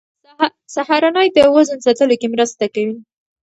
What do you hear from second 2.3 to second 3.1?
مرسته کوي.